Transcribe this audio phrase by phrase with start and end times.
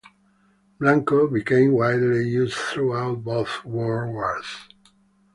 [0.79, 4.47] Blanco became widely used throughout both world wars.